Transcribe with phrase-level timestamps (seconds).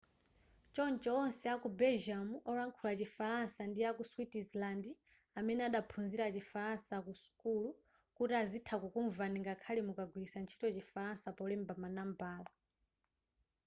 [0.73, 4.83] choncho onse aku belgium olankhula chi falansa ndi aku switzerland
[5.39, 7.69] amene adaphunzira chifalansa ku sukulu
[8.17, 12.51] kuti azitha kukumvani ngakhale mukagwilitsa ntchito chifalansa polemba ma nambala